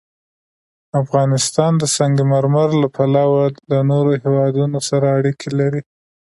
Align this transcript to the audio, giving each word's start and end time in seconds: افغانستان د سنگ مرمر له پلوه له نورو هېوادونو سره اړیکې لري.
افغانستان 1.01 1.71
د 1.77 1.83
سنگ 1.95 2.17
مرمر 2.31 2.69
له 2.81 2.87
پلوه 2.95 3.43
له 3.71 3.79
نورو 3.89 4.11
هېوادونو 4.23 4.77
سره 4.89 5.05
اړیکې 5.17 5.49
لري. 5.59 5.81